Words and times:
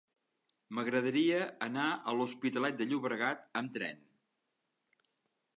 M'agradaria 0.77 1.41
anar 1.67 1.85
a 1.91 2.15
l'Hospitalet 2.21 2.81
de 2.81 2.89
Llobregat 2.89 3.47
amb 3.63 3.77
tren. 3.79 4.05